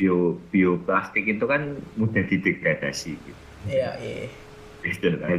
[0.00, 3.42] bio bioplastik itu kan mudah didegradasi gitu.
[3.68, 4.24] Iya, iya.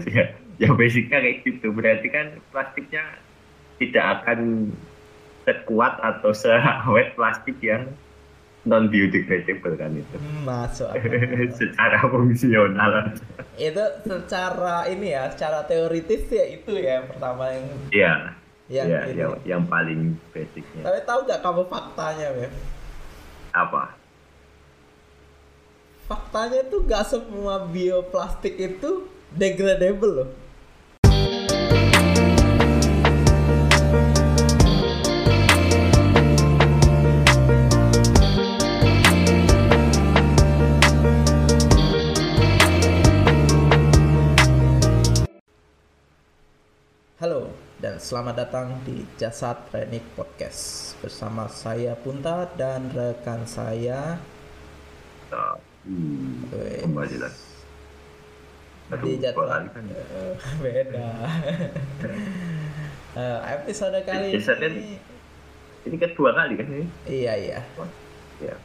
[0.06, 0.26] Ya.
[0.62, 1.74] Ya basicnya kayak gitu.
[1.74, 3.01] Berarti kan plastiknya
[3.82, 4.69] tidak akan
[5.42, 7.89] sekuat atau seawet plastik yang
[8.61, 10.16] non biodegradable kan itu.
[10.21, 10.93] Hmm, Masuk.
[11.57, 13.09] Secara fungsional.
[13.57, 18.14] itu secara ini ya, secara teoritis ya itu ya yang pertama yang Iya.
[18.70, 19.18] yang ini.
[19.18, 20.82] yang, yang paling basicnya.
[20.86, 22.54] Tapi tahu nggak kamu faktanya, Beb?
[23.52, 23.84] Apa?
[26.12, 30.30] Faktanya tuh nggak semua bioplastik itu degradable loh.
[47.23, 54.20] Halo dan selamat datang di Jasad Renik Podcast bersama saya Punta dan rekan saya
[55.31, 57.41] Nah, hmm, kembali lagi.
[58.92, 59.83] Aduh, jadwal kan?
[59.88, 61.08] Eh, beda
[63.11, 64.95] Eh, episode kali Episode ini
[65.83, 66.88] Ini kedua kali kan ini?
[67.03, 67.59] iya iya
[68.39, 68.56] Ya.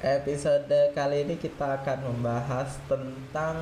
[0.00, 3.58] episode kali ini kita akan membahas tentang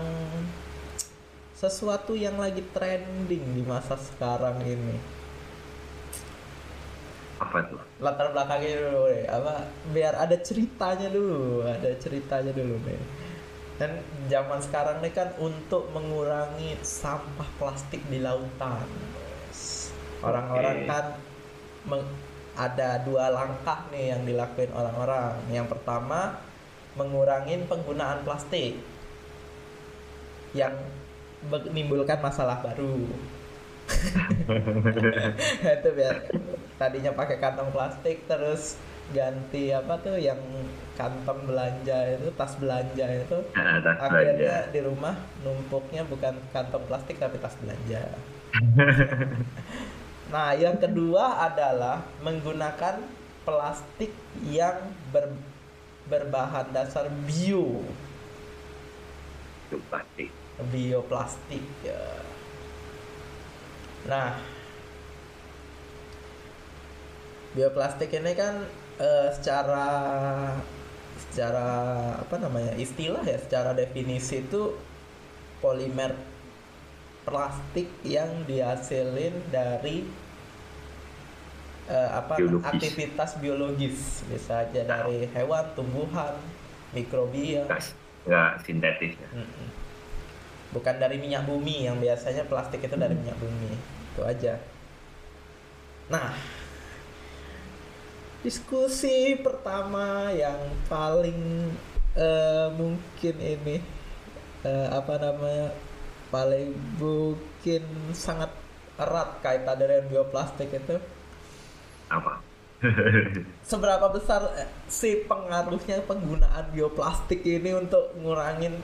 [1.53, 4.99] sesuatu yang lagi trending di masa sekarang ini
[7.43, 7.83] Apa tuh?
[7.99, 9.55] latar belakangnya dulu deh apa?
[9.91, 13.03] Biar ada ceritanya dulu ada ceritanya dulu nih
[13.81, 13.99] dan
[14.31, 18.87] zaman sekarang nih kan untuk mengurangi sampah plastik di lautan
[20.23, 20.87] orang-orang Oke.
[20.87, 21.05] kan
[21.91, 22.21] meng-
[22.53, 25.35] ada dua langkah nih yang dilakuin orang-orang.
[25.49, 26.37] Yang pertama
[26.95, 28.77] mengurangi penggunaan plastik
[30.53, 30.77] yang
[31.49, 33.09] menimbulkan masalah baru.
[35.81, 36.17] Itu biar
[36.83, 38.63] tadinya pakai kantong plastik terus
[39.17, 40.41] ganti apa tuh yang
[40.99, 44.57] kantong belanja itu tas belanja itu Nah, tas akhirnya belanja.
[44.75, 48.03] di rumah numpuknya bukan kantong plastik tapi tas belanja
[50.33, 52.95] nah yang kedua adalah menggunakan
[53.47, 54.13] plastik
[54.59, 54.79] yang
[55.13, 55.43] ber-
[56.11, 57.67] berbahan dasar bio
[59.67, 60.31] Itu plastik.
[60.73, 62.01] bioplastik ya.
[64.05, 64.35] Nah,
[67.53, 68.65] bioplastik ini kan
[69.01, 69.87] eh, secara
[71.17, 71.69] secara
[72.19, 74.77] apa namanya istilah ya, secara definisi itu
[75.63, 76.13] polimer
[77.23, 80.05] plastik yang dihasilin dari
[81.89, 82.69] eh, apa Biologis.
[82.69, 86.35] aktivitas biologis, bisa aja dari hewan, tumbuhan,
[86.93, 87.65] mikrobia.
[88.23, 89.29] Nggak, sintetis ya.
[90.73, 93.77] Bukan dari minyak bumi yang biasanya plastik itu dari minyak bumi.
[94.15, 94.57] Itu aja.
[96.09, 96.33] Nah,
[98.43, 100.59] diskusi pertama yang
[100.91, 101.71] paling
[102.19, 103.79] eh, mungkin ini
[104.67, 105.71] eh, apa namanya
[106.35, 108.51] paling mungkin sangat
[108.99, 110.99] erat kaitan dengan bioplastik itu
[112.11, 112.43] Apa?
[113.71, 118.75] seberapa besar eh, sih pengaruhnya penggunaan bioplastik ini untuk ngurangin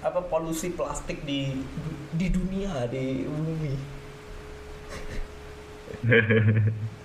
[0.00, 1.52] apa polusi plastik di
[2.16, 3.74] di dunia di bumi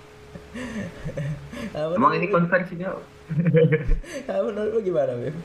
[1.72, 2.92] Nah, Emang ini konversinya
[4.28, 5.36] nah, menurut lu gimana Bim?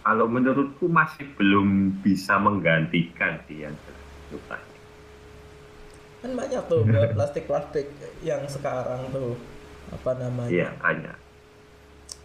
[0.00, 3.76] kalau menurutku masih belum bisa menggantikan sih yang
[4.48, 4.80] plastik.
[6.18, 6.82] kan banyak tuh
[7.12, 7.86] plastik plastik
[8.24, 9.36] yang sekarang tuh
[9.92, 11.16] apa namanya Iya, banyak.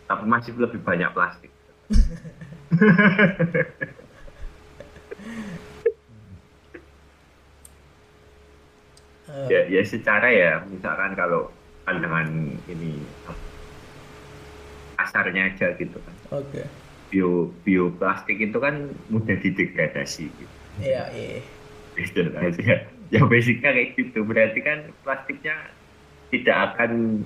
[0.07, 1.51] Tapi masih lebih banyak plastik.
[9.49, 11.49] ya, ya secara ya, misalkan kalau
[11.83, 12.29] pandangan
[12.69, 13.01] ini
[14.97, 16.15] kasarnya aja gitu kan.
[16.31, 16.61] oke
[17.09, 20.55] Bio bioplastik itu kan mudah didegradasi gitu.
[20.81, 21.41] iya iya
[21.93, 22.89] Gitu kan, ya.
[23.13, 24.25] ya basicnya kayak gitu.
[24.25, 25.53] Berarti kan plastiknya
[26.33, 27.21] tidak akan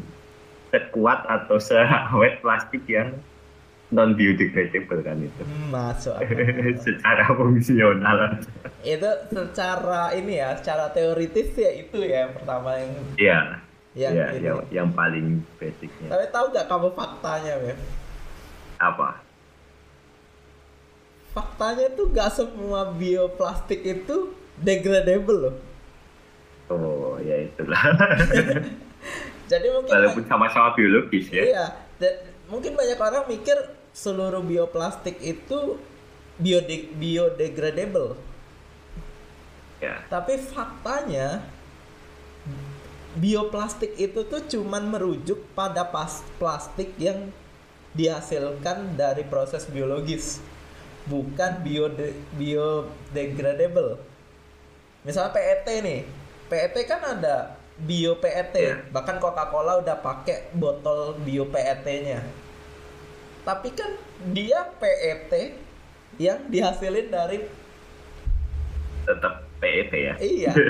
[0.76, 3.16] sekuat atau seawet plastik yang
[3.88, 5.42] non biodegradable kan itu.
[5.42, 6.20] Hmm, masuk
[6.86, 8.36] secara fungsional.
[8.84, 13.40] itu secara ini ya secara teoritis ya itu ya yang pertama yang Iya.
[13.96, 14.44] yang ini.
[14.44, 16.08] yang, yang paling basicnya.
[16.08, 17.80] tapi tahu nggak kamu faktanya Beb?
[18.78, 19.10] Apa?
[21.32, 25.56] faktanya tuh nggak semua bioplastik itu degradable loh
[26.68, 27.80] Oh, ya itulah.
[29.52, 31.44] jadi mungkin Walaupun sama-sama biologis ya.
[31.46, 31.66] iya
[32.48, 33.56] mungkin banyak orang mikir
[33.98, 35.82] seluruh bioplastik itu
[36.38, 38.14] biode- biodegradable
[39.78, 40.02] Ya.
[40.10, 41.46] tapi faktanya
[43.14, 47.30] bioplastik itu tuh cuman merujuk pada pas plastik yang
[47.94, 50.42] dihasilkan dari proses biologis
[51.06, 53.98] bukan biode biodegradable
[55.02, 56.02] misalnya PET nih
[56.50, 58.76] PET kan ada bio PET Iya.
[58.90, 62.22] bahkan Coca-Cola udah pakai botol bio PET-nya
[63.48, 63.96] tapi kan
[64.36, 65.32] dia PET
[66.20, 67.48] yang dihasilin dari
[69.08, 70.14] tetap PET ya?
[70.20, 70.52] Iya.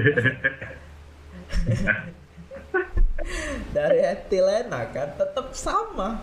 [3.76, 6.22] Dari etilena kan tetap sama.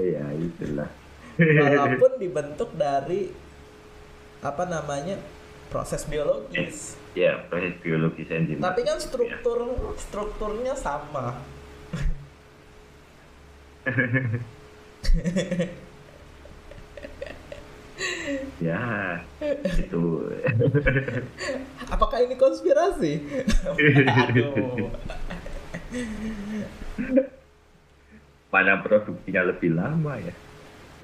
[0.00, 0.88] Iya itulah.
[1.38, 3.30] Walaupun dibentuk dari
[4.42, 5.20] apa namanya
[5.68, 6.96] proses biologis.
[7.14, 11.38] Ya proses biologis enzim tapi kan struktur strukturnya sama
[18.64, 19.20] ya
[19.60, 20.04] itu.
[21.90, 23.22] Apakah ini konspirasi?
[24.28, 24.90] Aduh
[28.54, 30.34] mana produksinya lebih lama ya?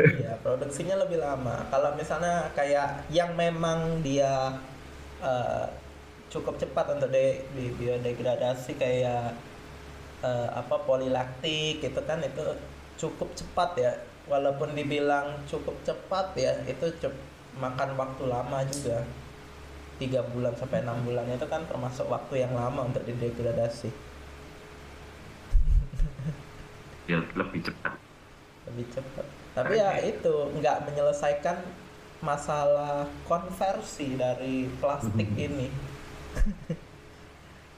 [0.01, 1.67] Iya, produksinya lebih lama.
[1.69, 4.55] Kalau misalnya kayak yang memang dia
[5.19, 5.67] eh,
[6.31, 9.35] cukup cepat untuk di, di biodegradasi kayak
[10.23, 12.55] eh, apa polilaktik itu kan itu
[13.01, 13.93] cukup cepat ya.
[14.33, 17.25] Walaupun dibilang cukup cepat ya, itu cep-
[17.65, 18.99] makan waktu lama juga.
[20.01, 23.91] Tiga bulan sampai enam bulan itu kan termasuk waktu yang lama untuk didegradasi.
[27.11, 27.95] ya lebih cepat.
[28.69, 29.27] Lebih cepat.
[29.57, 31.59] Tapi ya itu nggak menyelesaikan
[32.21, 35.69] masalah konversi dari plastik ini.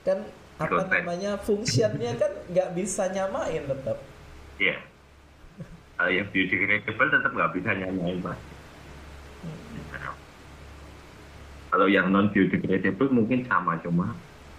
[0.07, 0.19] Kan
[0.63, 3.99] apa namanya fungsinya kan nggak bisa nyamain tetap
[4.59, 4.92] ya
[6.03, 8.41] kalau yang biodegradable tetap nggak bisa nyamain mas.
[11.71, 14.11] Kalau yang non biodegradable mungkin sama cuma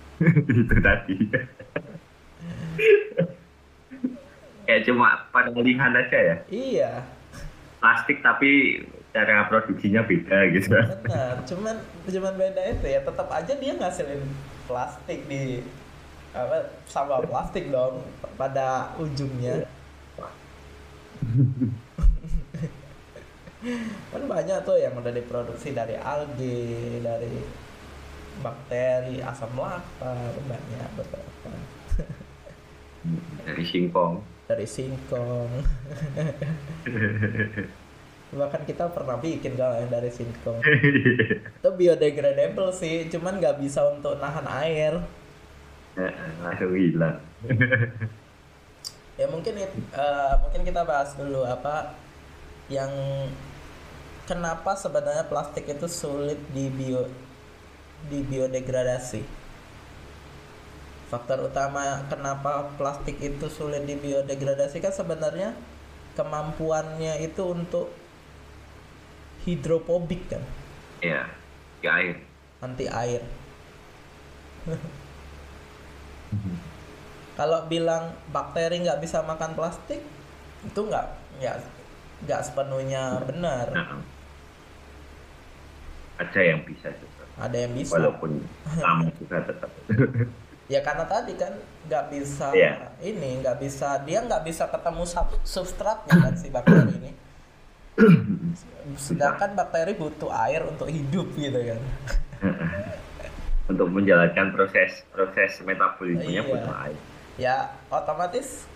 [0.23, 1.15] itu tadi.
[4.63, 6.35] Kayak cuma pengalihan aja ya?
[6.47, 6.91] Iya.
[7.83, 8.79] Plastik tapi
[9.11, 10.71] cara produksinya beda gitu.
[10.71, 11.75] Benar cuman
[12.07, 14.23] cuman beda itu ya tetap aja dia ngasilin
[14.63, 15.59] plastik di
[16.31, 17.99] apa sama plastik dong
[18.39, 19.67] pada ujungnya
[24.11, 27.31] kan banyak tuh yang udah diproduksi dari alge dari
[28.43, 31.49] bakteri asam laktat banyak beberapa.
[33.45, 34.19] Dari singkong.
[34.49, 35.51] Dari singkong.
[38.33, 40.59] Bahkan kita pernah bikin kalau yang dari singkong.
[41.61, 44.99] Itu biodegradable sih cuman nggak bisa untuk nahan air.
[46.41, 47.21] Langsung hilang
[49.13, 51.93] ya mungkin eh, mungkin kita bahas dulu apa
[52.71, 52.89] yang
[54.25, 57.05] kenapa sebenarnya plastik itu sulit di bio
[58.09, 59.21] di biodegradasi?
[61.13, 65.53] Faktor utama kenapa plastik itu sulit di biodegradasi kan sebenarnya
[66.17, 67.93] kemampuannya itu untuk
[69.45, 70.41] hidropobik kan?
[71.05, 71.29] Ya
[71.83, 72.15] ke air.
[72.63, 73.21] Anti air
[77.33, 80.01] kalau bilang bakteri nggak bisa makan plastik
[80.61, 81.05] itu nggak
[81.41, 81.55] nggak
[82.23, 83.67] nggak sepenuhnya benar.
[83.69, 83.99] Nah,
[86.17, 87.97] ada yang bisa tetap ada yang bisa.
[87.97, 88.37] Walaupun
[88.85, 89.69] lama juga tetap.
[90.69, 91.51] Ya karena tadi kan
[91.89, 92.93] nggak bisa Iya.
[93.01, 97.11] ini nggak bisa dia nggak bisa ketemu sub- substratnya kan si bakteri ini.
[98.95, 101.81] Sedangkan bakteri butuh air untuk hidup gitu kan.
[103.63, 106.47] Untuk menjalankan proses proses metabolismenya Iya.
[106.47, 106.99] butuh air
[107.37, 108.69] ya otomatis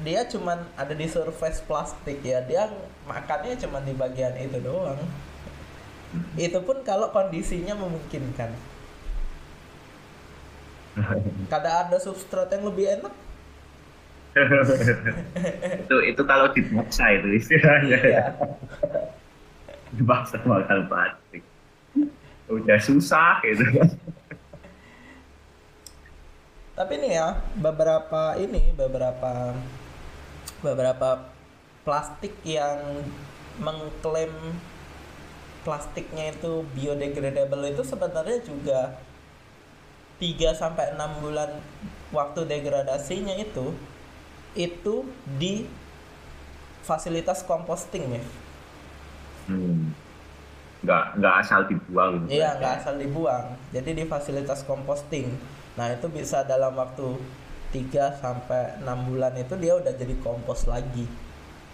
[0.00, 2.40] dia cuman ada di surface plastik ya.
[2.48, 2.72] Dia
[3.04, 4.98] makannya cuman di bagian itu doang.
[6.40, 8.50] Itu pun kalau kondisinya memungkinkan.
[11.52, 13.14] Kadang ada substrat yang lebih enak.
[15.84, 17.98] Itu itu kalau dipaksa itu istilahnya.
[18.00, 18.24] Iya.
[19.92, 21.44] Dipaksa makan plastik.
[22.48, 23.64] Udah susah gitu
[26.78, 27.28] tapi nih ya
[27.64, 29.32] beberapa ini beberapa
[30.64, 31.08] beberapa
[31.84, 32.78] plastik yang
[33.60, 34.32] mengklaim
[35.66, 38.80] plastiknya itu biodegradable itu sebenarnya juga
[40.20, 41.50] 3 sampai 6 bulan
[42.16, 43.66] waktu degradasinya itu
[44.56, 44.94] itu
[45.40, 45.54] di
[46.88, 48.22] fasilitas composting ya.
[49.46, 49.94] hmm.
[50.84, 52.56] nggak nggak asal dibuang gitu Iya, aja.
[52.58, 53.46] nggak asal dibuang.
[53.74, 55.26] Jadi di fasilitas composting.
[55.76, 57.16] Nah, itu bisa dalam waktu
[57.72, 61.08] 3 sampai 6 bulan itu dia udah jadi kompos lagi.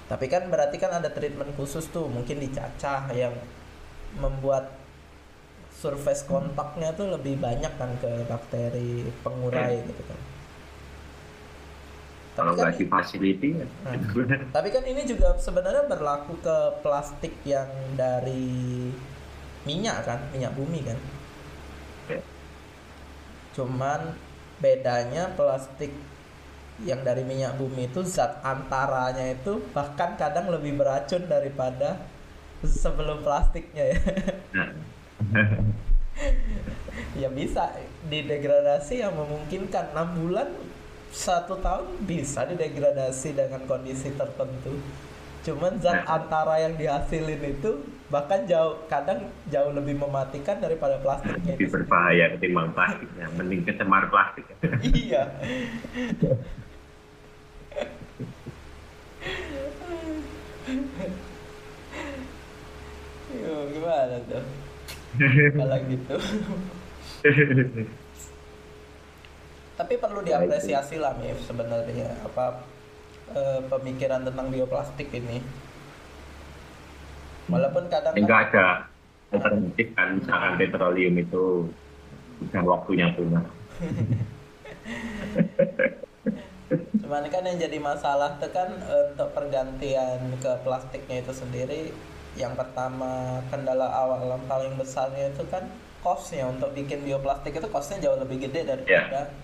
[0.08, 3.34] Tapi kan berarti kan ada treatment khusus tuh, mungkin dicacah yang
[4.16, 4.72] membuat
[5.78, 10.20] surface kontaknya tuh lebih banyak kan ke bakteri pengurai gitu kan.
[12.38, 13.50] Tapi kan, facility.
[13.58, 13.98] Hmm.
[14.54, 17.66] tapi kan ini juga sebenarnya berlaku ke plastik yang
[17.98, 18.94] dari
[19.66, 20.98] minyak kan, minyak bumi kan.
[23.58, 24.14] Cuman
[24.62, 25.90] bedanya plastik
[26.86, 32.06] yang dari minyak bumi itu zat antaranya itu bahkan kadang lebih beracun daripada
[32.62, 33.98] sebelum plastiknya ya.
[37.18, 37.74] Ya bisa
[38.10, 40.50] didegradasi yang memungkinkan 6 bulan
[41.10, 44.78] satu tahun bisa didegradasi dengan kondisi tertentu
[45.46, 46.18] cuman zat Nah.
[46.20, 52.72] antara yang dihasilin itu bahkan jauh kadang jauh lebih mematikan daripada plastiknya lebih berbahaya ketimbang
[52.72, 54.44] plastiknya mending kecemar plastik.
[54.80, 55.28] Iya.
[63.28, 64.44] Yo, gimana tuh?
[65.56, 66.16] Kalau gitu
[69.78, 72.66] tapi perlu diapresiasi lah Mif sebenarnya apa
[73.30, 75.38] eh, pemikiran tentang bioplastik ini
[77.48, 78.66] walaupun kadang enggak ada
[79.32, 81.68] alternatif kan misalkan petroleum itu
[82.48, 83.44] udah waktunya punah
[87.00, 88.68] cuman kan yang jadi masalah tuh kan
[89.12, 91.92] untuk pergantian ke plastiknya itu sendiri
[92.38, 95.66] yang pertama kendala awal yang paling besarnya itu kan
[96.02, 96.46] costnya.
[96.48, 99.34] Untuk bikin bioplastik itu costnya jauh lebih gede daripada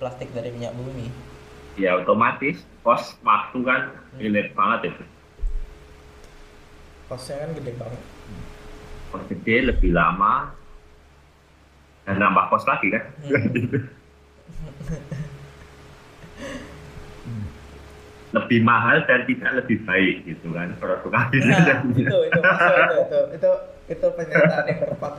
[0.00, 1.12] plastik dari minyak bumi.
[1.78, 3.80] Ya otomatis kos waktu kan
[4.18, 5.04] relate banget itu
[7.08, 8.02] costnya kan gede banget
[9.08, 10.52] kos gede lebih lama
[12.04, 13.04] dan nambah kos lagi kan
[18.28, 23.18] lebih mahal dan tidak lebih baik gitu kan produk akhirnya Nah, itu itu itu itu
[23.40, 23.50] itu
[23.88, 25.12] itu pernyataan yang tepat.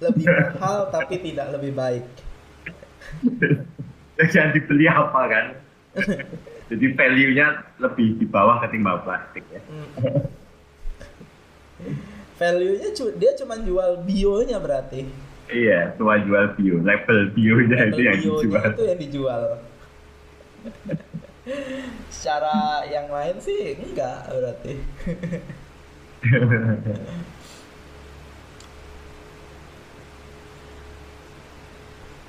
[0.00, 2.04] Lebih mahal tapi tidak lebih baik.
[4.36, 5.46] yang dibeli apa kan
[6.70, 7.46] jadi value-nya
[7.82, 10.39] lebih di bawah ketimbang plastik ya Hmm.
[12.40, 15.04] Value-nya cu- dia cuma jual bionya berarti.
[15.50, 19.42] iya cuma jual bio label bio-nya itu Label yang bionya dijual itu yang dijual.
[22.14, 24.72] Secara yang lain sih enggak berarti.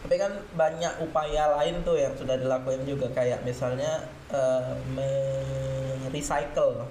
[0.01, 6.89] Tapi kan banyak upaya lain tuh yang sudah dilakukan juga kayak misalnya eh, me-recycle,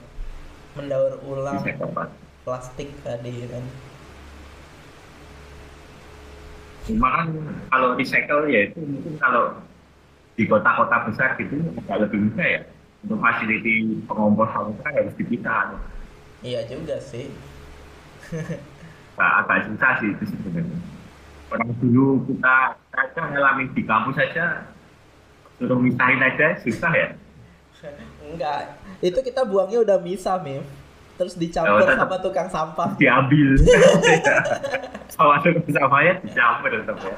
[0.78, 1.58] mendaur ulang
[2.44, 3.64] plastik tadi kan.
[6.88, 7.28] cuma kan
[7.70, 9.54] kalau recycle ya itu mungkin kalau
[10.34, 12.62] di kota-kota besar gitu agak lebih mudah ya
[13.04, 15.76] untuk fasiliti pengomposan kan harus dipisah
[16.40, 17.28] Iya juga sih.
[19.20, 20.78] nah, agak susah sih itu sebenarnya
[21.52, 24.64] orang dulu kita aja ngalamin di kampus saja
[25.60, 27.08] suruh misahin aja susah ya
[28.30, 30.60] Enggak, itu kita buangnya udah misah, Mim.
[31.20, 32.96] Terus dicampur Oh, sama tukang sampah.
[32.96, 33.60] diambil
[35.12, 37.16] sama tukang sampahnya dicampur tetap ya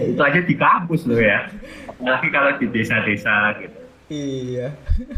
[0.00, 1.52] itu aja di kampus loh ya
[1.86, 3.76] apalagi kalau di desa-desa gitu
[4.08, 4.72] Iya.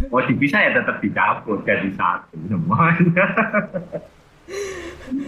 [0.09, 3.27] mau dipisah ya tetap dicampur jadi satu semuanya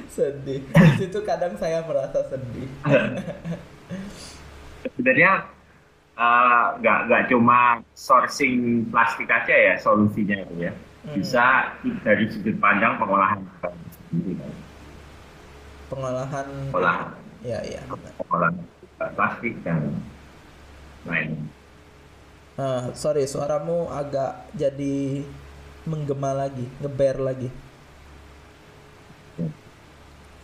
[0.09, 0.65] Sedih.
[0.65, 2.69] Di situ kadang saya merasa sedih.
[4.85, 5.45] sebenarnya
[6.15, 7.61] eh, nggak nggak cuma
[7.93, 10.73] sourcing plastik aja ya solusinya itu ya
[11.13, 13.41] bisa dari sudut pandang pengolahan.
[15.89, 17.09] Pengolahan pengolahan
[17.45, 17.61] Ya,
[17.93, 18.15] benar.
[18.19, 18.55] pengolahan
[19.17, 20.09] plastik dan
[21.05, 21.53] lain
[22.59, 25.27] Nah, sorry, suaramu agak jadi
[25.91, 27.49] menggema lagi, ngeber lagi.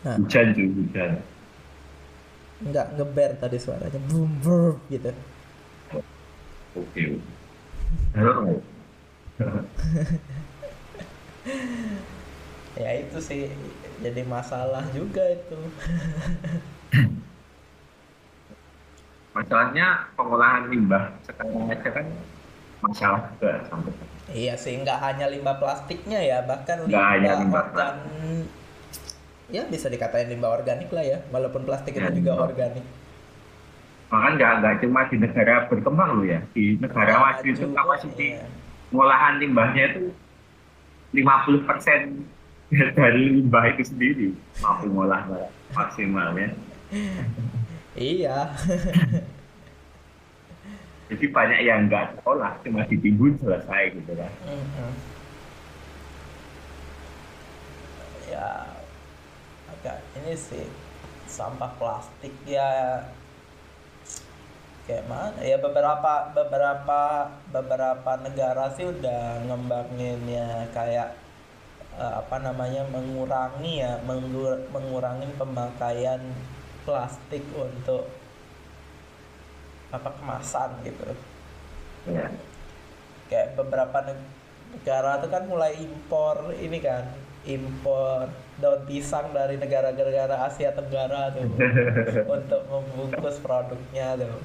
[0.05, 1.11] Nah, hujan juga hujan
[2.65, 5.11] enggak ngeber tadi suaranya, boom boom gitu.
[6.75, 7.05] oke
[8.15, 8.63] halo
[12.81, 13.51] Ya itu sih
[14.01, 15.59] jadi masalah juga itu.
[19.31, 22.07] masalahnya pengolahan limbah sekarang aja kan
[22.83, 23.93] masalah juga sampai
[24.31, 27.97] Iya sih, nggak hanya limbah plastiknya ya, bahkan Nggak hanya limbah organ,
[29.51, 32.47] ya bisa dikatain limbah organik lah ya, walaupun plastik Ya, itu juga limbah.
[32.47, 32.85] organik.
[34.11, 38.47] Makanya nggak nggak cuma di negara berkembang loh ya, di negara maju itu kapasiti iya.
[38.91, 40.03] pengolahan limbahnya itu
[41.13, 42.01] 50 persen
[42.99, 44.29] dari limbah itu sendiri
[44.63, 45.27] mampu ngolah
[45.75, 46.55] maksimalnya.
[47.99, 48.55] Iya,
[51.11, 54.31] Jadi banyak yang nggak sekolah, cuma ditimbun selesai gitu kan.
[54.47, 54.95] Mm-mm.
[58.31, 58.63] ya
[59.67, 60.67] agak ini sih
[61.27, 63.03] sampah plastik ya
[64.91, 65.39] kayak mana?
[65.39, 71.15] Ya beberapa beberapa beberapa negara sih udah ngembangin ya kayak
[71.95, 76.19] eh, apa namanya mengurangi ya mengur- mengurangi pemakaian
[76.83, 78.11] plastik untuk
[79.95, 81.15] apa kemasan gitu.
[82.11, 82.27] Ya
[83.31, 84.31] kayak beberapa neg-
[84.75, 87.07] negara tuh kan mulai impor ini kan
[87.47, 88.27] impor
[88.61, 91.49] daun pisang dari negara-negara Asia Tenggara tuh
[92.37, 94.37] untuk membungkus produknya tuh.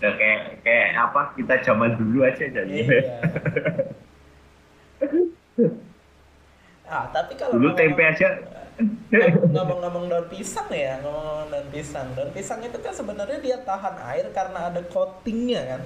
[0.00, 2.76] Ya, kayak kayak apa kita zaman dulu aja jadi.
[2.84, 3.18] Iya.
[6.84, 8.28] Ah tapi kalau dulu tempe aja.
[9.52, 12.06] Ngomong-ngomong daun pisang ya ngomong-ngomong daun pisang.
[12.16, 15.82] Daun pisang itu kan sebenarnya dia tahan air karena ada coatingnya kan?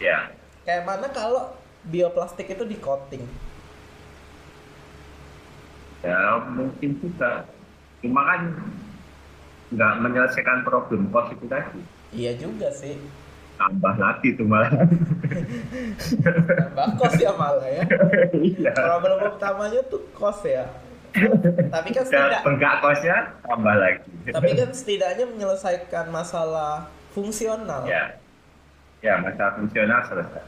[0.00, 0.18] Ya.
[0.64, 1.52] Kayak mana kalau
[1.88, 3.24] bioplastik itu di coating
[6.00, 7.44] ya mungkin juga.
[8.00, 8.40] Cuma kan
[9.70, 11.80] nggak menyelesaikan problem cost itu tadi.
[12.10, 12.98] Iya juga sih.
[13.60, 14.72] Tambah lagi tuh malah.
[14.72, 17.84] Tambah kos ya malah ya.
[18.32, 18.72] Iya.
[18.72, 20.64] Problem utamanya tuh kos ya.
[21.70, 24.10] Tapi kan setidak enggak costnya tambah lagi.
[24.30, 27.84] Tapi kan setidaknya menyelesaikan masalah fungsional.
[27.84, 28.16] Ya.
[29.04, 30.46] Ya masalah fungsional selesai.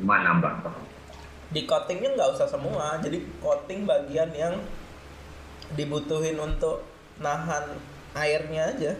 [0.00, 0.95] Cuma nambah cost.
[1.50, 2.98] Di coatingnya nggak usah semua.
[3.02, 4.54] Jadi coating bagian yang
[5.74, 6.82] dibutuhin untuk
[7.22, 7.78] nahan
[8.14, 8.92] airnya aja.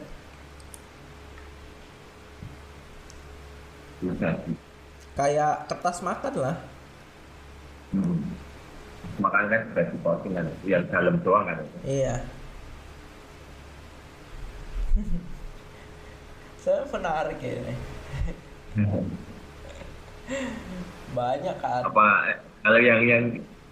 [5.17, 6.57] Kayak kertas makan lah.
[7.95, 8.19] Hmm.
[9.17, 11.65] makan kan sudah di coating kan yang dalam doang kan.
[11.87, 12.21] Iya.
[16.67, 17.75] Saya menarik ya ini
[21.17, 23.25] banyak kan apa kalau yang yang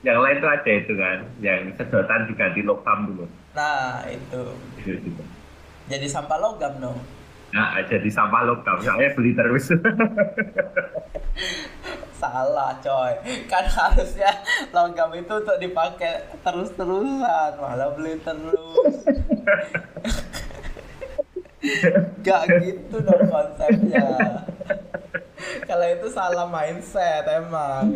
[0.04, 3.24] yang lain tuh ada itu kan yang sedotan diganti logam dulu.
[3.56, 4.42] Nah itu.
[4.84, 5.24] Juga.
[5.88, 7.00] jadi sampah logam dong.
[7.56, 8.76] Nah jadi sampah logam.
[8.84, 9.72] Saya beli terus.
[12.20, 13.16] Salah coy.
[13.48, 14.44] Kan harusnya
[14.76, 17.50] logam itu untuk dipakai terus-terusan.
[17.56, 19.08] Malah beli terus.
[22.20, 24.04] Gak gitu dong konsepnya
[25.64, 27.92] kalau itu salah mindset emang.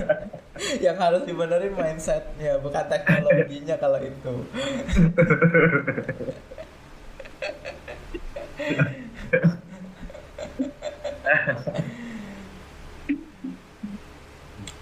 [0.84, 4.34] Yang harus dibenerin mindsetnya bukan teknologinya kalau itu.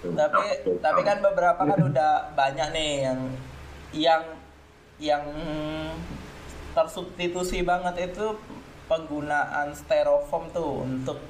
[0.03, 0.45] Tapi
[0.83, 3.19] tapi kan beberapa kan udah banyak nih yang
[3.95, 4.23] yang
[4.99, 5.23] yang
[6.75, 8.35] tersubstitusi banget itu
[8.91, 11.23] penggunaan styrofoam tuh untuk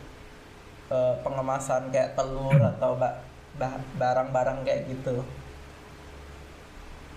[0.89, 3.17] eh, pengemasan kayak telur atau ba-
[3.56, 5.21] ba- barang-barang kayak gitu.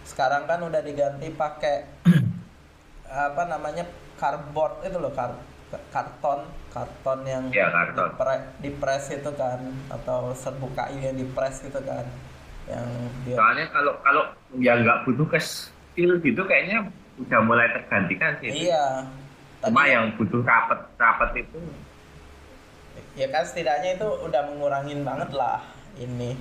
[0.03, 1.87] Sekarang kan udah diganti pakai
[3.09, 3.85] apa namanya
[4.17, 5.41] cardboard itu loh kar-
[5.89, 8.09] karton karton yang Iya, karton.
[8.11, 12.05] dipre- dipres itu kan atau serbuk kayu yang dipres itu kan
[12.65, 12.85] yang
[13.25, 14.23] dia soalnya kalau kalau
[14.57, 19.05] yang nggak butuh ke steel gitu kayaknya udah mulai tergantikan sih iya
[19.61, 21.59] cuma Tadi- yang butuh rapet rapet itu
[23.13, 25.61] ya kan setidaknya itu udah mengurangin banget lah
[26.01, 26.37] ini.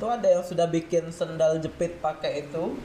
[0.00, 2.78] Tuh ada yang sudah bikin sendal jepit pakai itu.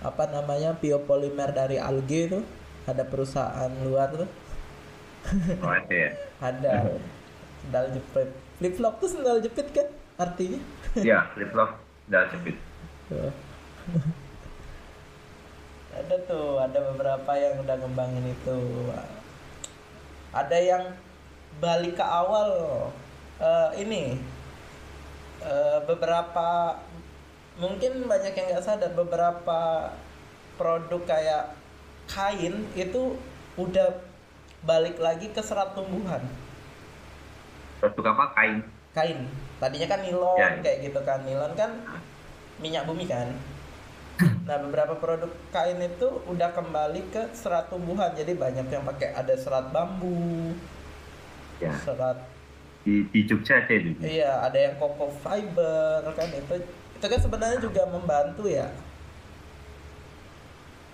[0.00, 0.72] Apa namanya?
[0.72, 2.40] Biopolimer dari algae itu.
[2.88, 4.30] Ada perusahaan luar tuh.
[5.62, 6.10] Oh, ada ya?
[6.48, 6.72] Ada.
[7.62, 8.28] Sendal jepit.
[8.58, 9.86] Flip flop tuh sendal jepit kan
[10.18, 10.58] artinya?
[10.98, 11.78] Ya flip flop
[12.10, 12.56] dan jepit.
[15.92, 18.58] Ada tuh ada beberapa yang udah ngembangin itu.
[20.32, 20.84] Ada yang
[21.60, 22.48] balik ke awal
[23.42, 24.22] Eh, ini
[25.42, 26.78] Eh, beberapa
[27.58, 29.90] mungkin banyak yang nggak sadar beberapa
[30.54, 31.58] produk kayak
[32.06, 33.18] kain itu
[33.58, 33.90] udah
[34.62, 36.22] balik lagi ke serat tumbuhan.
[37.82, 38.24] Produk apa?
[38.38, 38.56] Kain.
[38.94, 39.18] Kain.
[39.58, 40.62] Tadinya kan nilon ya.
[40.62, 41.26] kayak gitu kan.
[41.26, 41.74] Nilon kan
[42.62, 43.34] minyak bumi kan
[44.46, 48.12] nah beberapa produk kain itu udah kembali ke serat tumbuhan.
[48.12, 50.52] Jadi banyak yang pakai ada serat bambu
[51.58, 51.72] ya.
[51.80, 52.18] serat
[52.82, 56.54] di di Jogja ada itu iya ada yang coco fiber kan itu.
[56.98, 58.68] Itu kan sebenarnya juga membantu ya.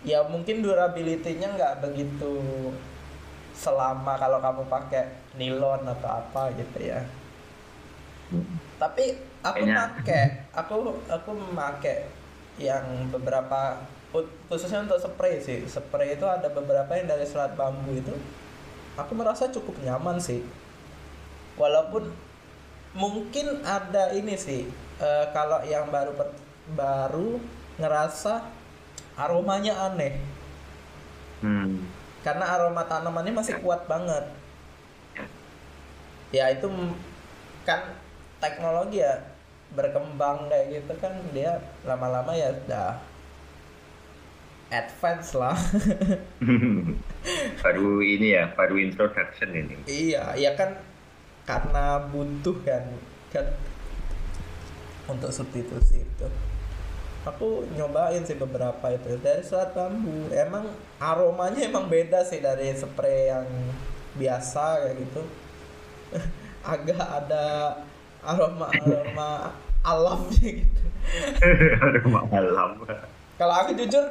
[0.06, 2.38] Ya mungkin durability-nya nggak begitu
[3.50, 5.04] selama kalau kamu pakai
[5.34, 7.02] nilon atau apa gitu ya.
[8.78, 10.22] Tapi aku Kayaknya- pakai
[10.54, 10.74] aku
[11.10, 12.06] aku memakai
[12.58, 13.78] yang beberapa
[14.50, 15.64] khususnya untuk spray sih.
[15.64, 18.14] Spray itu ada beberapa yang dari serat bambu itu
[18.98, 20.42] aku merasa cukup nyaman sih.
[21.54, 22.10] Walaupun
[22.94, 24.66] mungkin ada ini sih
[24.98, 26.36] eh, kalau yang baru per-
[26.74, 27.38] baru
[27.78, 28.42] ngerasa
[29.16, 30.18] aromanya aneh.
[31.38, 31.86] Hmm.
[32.26, 34.26] karena aroma tanamannya masih kuat banget.
[36.34, 36.66] Ya itu
[37.62, 37.94] kan
[38.42, 39.22] teknologi ya
[39.76, 42.96] berkembang kayak gitu kan dia lama-lama ya udah
[44.68, 45.56] advance lah.
[47.64, 49.76] Baru ini ya, baru introduction ini.
[49.88, 50.76] iya ya kan
[51.48, 52.84] karena butuh kan
[53.32, 53.46] kan
[55.08, 56.28] untuk substitusi itu.
[57.24, 60.32] Aku nyobain sih beberapa itu dari serat bambu.
[60.32, 60.68] Emang
[61.00, 63.48] aromanya emang beda sih dari spray yang
[64.16, 65.22] biasa kayak gitu.
[66.76, 67.76] Agak ada
[68.24, 69.28] aroma aroma
[69.84, 70.82] alamnya gitu
[71.84, 72.70] Aroma alam.
[73.40, 74.04] kalau aku jujur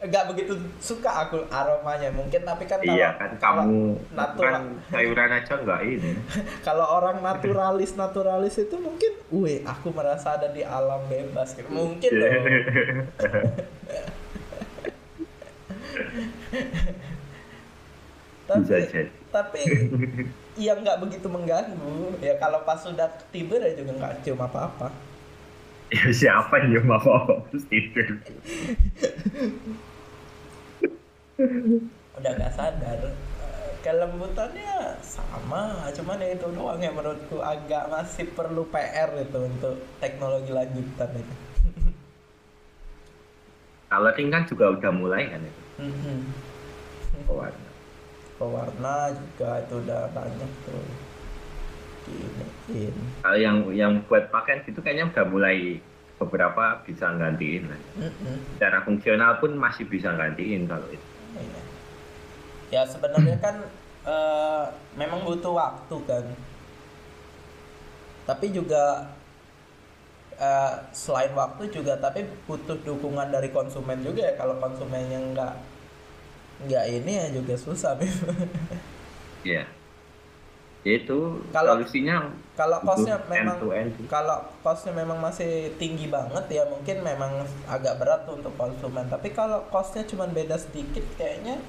[0.00, 5.28] nggak begitu suka aku aromanya mungkin tapi kan kalau, Iya kan kamu natural kan sayuran
[5.28, 6.16] aja enggak ini.
[6.66, 11.68] kalau orang naturalis naturalis itu mungkin, wih aku merasa ada di alam bebas gitu.
[11.68, 12.32] Mungkin loh.
[18.50, 18.82] tapi
[19.30, 19.62] tapi
[20.60, 22.20] ya nggak begitu mengganggu.
[22.20, 24.92] Ya kalau pas sudah tidur ya juga nggak cium apa-apa.
[25.88, 27.00] Ya siapa yang mau
[27.50, 28.20] terus tidur?
[32.20, 33.00] Udah nggak sadar.
[33.80, 40.52] Kelembutannya sama, cuman ya itu doang yang menurutku agak masih perlu PR itu untuk teknologi
[40.52, 41.34] lanjutan itu.
[43.88, 45.62] Coloring kan juga udah mulai kan itu.
[47.24, 47.69] Pewarna.
[48.40, 50.84] Pewarna juga itu udah banyak tuh
[53.20, 55.78] Kalau yang yang buat pakaian itu kayaknya udah mulai
[56.16, 57.70] beberapa bisa gantiin.
[57.70, 57.80] lah.
[58.00, 58.36] Mm-mm.
[58.56, 61.06] Secara fungsional pun masih bisa gantiin kalau itu.
[61.38, 61.60] Iya.
[62.70, 63.56] ya sebenarnya kan
[64.06, 64.64] eh,
[64.98, 66.24] memang butuh waktu kan
[68.26, 69.10] tapi juga
[70.38, 75.54] eh, selain waktu juga tapi butuh dukungan dari konsumen juga ya kalau konsumennya nggak
[76.66, 77.96] nggak ini ya juga susah
[79.40, 79.64] Iya.
[80.80, 83.56] Ya itu Kalau- solusinya kalau costnya butuh memang
[84.08, 89.32] kalau costnya memang masih tinggi banget ya mungkin memang agak berat tuh untuk konsumen tapi
[89.32, 91.60] kalau costnya cuma beda sedikit kayaknya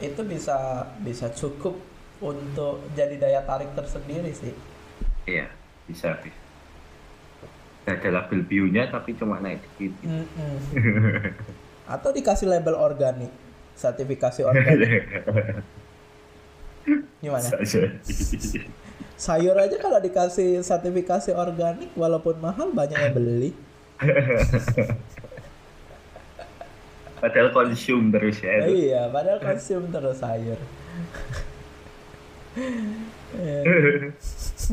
[0.00, 1.76] itu bisa bisa cukup
[2.20, 4.52] untuk jadi daya tarik tersendiri sih
[5.24, 5.48] Iya,
[5.88, 6.36] bisa bisa.
[7.84, 8.44] Gak ada label
[8.88, 9.92] tapi cuma naik dikit.
[10.04, 10.56] Mm-mm.
[11.84, 13.32] atau dikasih label organik
[13.74, 15.04] sertifikasi organik
[17.22, 17.48] gimana
[19.14, 23.50] sayur aja kalau dikasih sertifikasi organik walaupun mahal banyak yang beli
[27.24, 28.68] Padahal konsum terus ya.
[28.68, 28.92] itu.
[28.92, 30.60] iya padahal konsum terus sayur.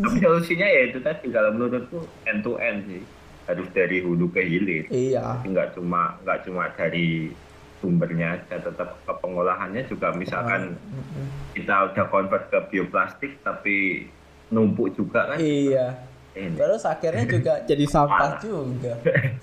[0.04, 3.08] Tapi solusinya ya itu tadi kalau menurutku end to end sih.
[3.45, 4.86] Harus dari hulu ke hilir.
[4.88, 5.41] iya.
[5.41, 7.34] Jadi nggak cuma nggak cuma dari
[7.82, 11.25] sumbernya aja, tetap ke pengolahannya juga misalkan Mm-mm.
[11.58, 14.06] kita udah convert ke bioplastik tapi
[14.49, 15.38] numpuk juga kan?
[15.41, 15.97] Iya.
[16.32, 16.56] Ini.
[16.56, 18.95] terus akhirnya juga jadi sampah juga.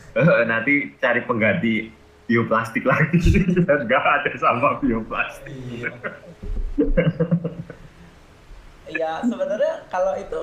[0.50, 1.92] Nanti cari pengganti
[2.24, 3.18] bioplastik lagi
[3.60, 5.52] biar nggak ada sampah bioplastik.
[5.52, 5.90] Iya.
[8.88, 10.42] Ya sebenarnya kalau itu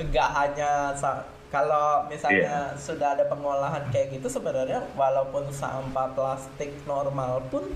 [0.00, 7.46] enggak hanya sa- kalau misalnya sudah ada pengolahan kayak gitu sebenarnya walaupun sampah plastik normal
[7.46, 7.70] pun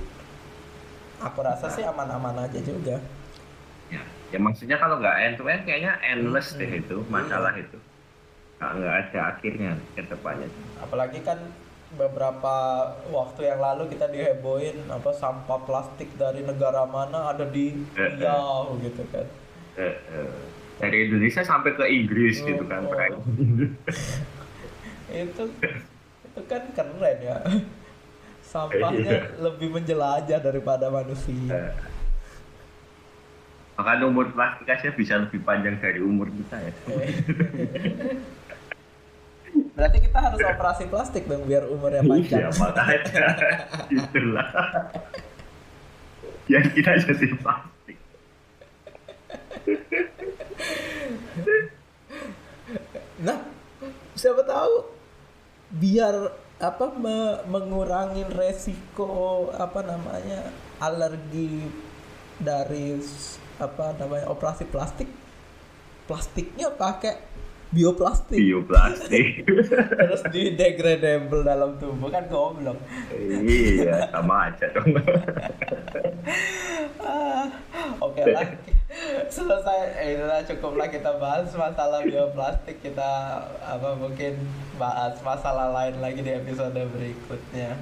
[1.23, 2.99] aku rasa sih aman-aman aja juga.
[3.87, 4.03] Ya,
[4.35, 6.83] ya maksudnya kalau nggak end to end kayaknya endless deh Hmm.
[6.83, 7.79] itu masalah itu.
[8.59, 10.51] Nggak ada akhirnya ke depannya.
[10.83, 11.39] Apalagi kan
[11.95, 12.55] beberapa
[13.15, 18.11] waktu yang lalu kita dihebohin apa sampah plastik dari negara mana ada di Eh, eh.
[18.19, 19.27] Riau gitu kan.
[19.79, 19.95] Eh,
[20.79, 22.95] dari Indonesia sampai ke Inggris gitu kan Oh.
[25.09, 25.49] Itu
[26.29, 27.41] itu kan keren ya
[28.45, 31.73] sampahnya lebih menjelajah daripada manusia Eh,
[33.75, 36.73] Makanya umur plastik aja bisa lebih panjang dari umur kita ya.
[39.73, 43.27] berarti kita harus operasi plastik dong biar umurnya panjang Iya makanya
[43.97, 44.49] itulah.
[46.45, 47.97] Biar kita jadi plastik.
[53.27, 53.39] nah
[54.15, 54.75] siapa tahu
[55.79, 56.15] biar
[56.59, 60.51] apa me- mengurangi resiko apa namanya
[60.83, 61.71] alergi
[62.39, 62.99] dari
[63.59, 65.07] apa namanya operasi plastik
[66.07, 67.15] plastiknya pakai
[67.69, 69.45] bioplastik Bioplastik.
[70.01, 72.81] terus di degradable dalam tubuh kan goblok
[73.45, 74.89] iya sama aja dong.
[76.99, 77.49] Ah,
[78.05, 78.45] oke lah
[79.29, 80.01] selesai.
[80.01, 82.81] Eh, itulah cukuplah kita bahas masalah bioplastik.
[82.81, 83.11] Kita
[83.61, 84.41] apa mungkin
[84.81, 87.77] bahas masalah lain lagi di episode berikutnya.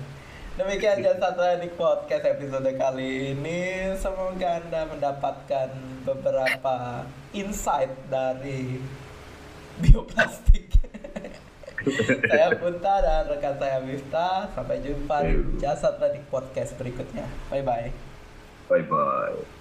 [0.57, 3.92] Demikian jasa training podcast episode kali ini.
[4.01, 5.69] Semoga anda mendapatkan
[6.09, 7.05] beberapa
[7.37, 8.81] insight dari
[9.85, 10.73] bioplastik.
[12.27, 14.51] Saya Punta dan rekan saya Miftah.
[14.59, 17.31] Sampai jumpa di jasa training podcast berikutnya.
[17.47, 17.95] Bye bye
[18.66, 19.56] Bye bye.